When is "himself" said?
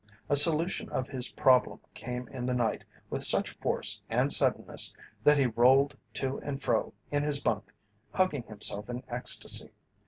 8.41-8.89